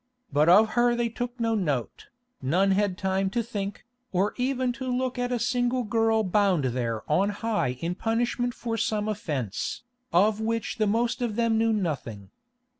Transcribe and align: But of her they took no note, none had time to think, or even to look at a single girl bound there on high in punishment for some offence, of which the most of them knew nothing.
But 0.33 0.49
of 0.49 0.69
her 0.69 0.95
they 0.95 1.09
took 1.09 1.39
no 1.39 1.53
note, 1.53 2.07
none 2.41 2.71
had 2.71 2.97
time 2.97 3.29
to 3.29 3.43
think, 3.43 3.85
or 4.11 4.33
even 4.35 4.73
to 4.73 4.87
look 4.91 5.19
at 5.19 5.31
a 5.31 5.37
single 5.37 5.83
girl 5.83 6.23
bound 6.23 6.63
there 6.73 7.03
on 7.07 7.29
high 7.29 7.73
in 7.81 7.93
punishment 7.93 8.55
for 8.55 8.77
some 8.77 9.07
offence, 9.07 9.83
of 10.11 10.41
which 10.41 10.77
the 10.79 10.87
most 10.87 11.21
of 11.21 11.35
them 11.35 11.59
knew 11.59 11.71
nothing. 11.71 12.31